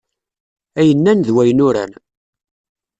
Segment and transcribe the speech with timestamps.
[0.79, 1.91] Ay nnan d wayen uran.